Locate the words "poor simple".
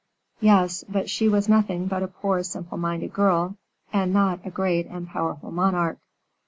2.07-2.75